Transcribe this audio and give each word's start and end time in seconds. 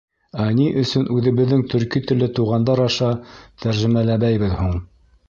Ә 0.43 0.45
ни 0.59 0.63
өсөн 0.83 1.03
үҙебеҙҙең 1.15 1.61
төрки 1.73 2.01
телле 2.11 2.29
туғандар 2.39 2.81
аша 2.87 3.11
тәржемәләмәйбеҙ 3.67 4.57
һуң!? 4.63 4.73